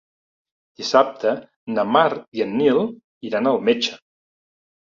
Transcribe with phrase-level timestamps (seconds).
[0.81, 1.33] Dissabte
[1.75, 2.09] na Mar
[2.39, 2.81] i en Nil
[3.31, 4.01] iran al metge.